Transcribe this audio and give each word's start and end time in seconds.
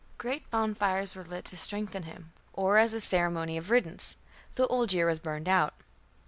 Great 0.17 0.49
bonfires 0.49 1.15
were 1.15 1.23
lit 1.23 1.45
to 1.45 1.55
strengthen 1.55 2.01
him, 2.01 2.33
or 2.53 2.79
as 2.79 2.91
a 2.91 2.99
ceremony 2.99 3.55
of 3.55 3.69
riddance; 3.69 4.15
the 4.55 4.65
old 4.65 4.91
year 4.91 5.05
was 5.05 5.19
burned 5.19 5.47
out. 5.47 5.75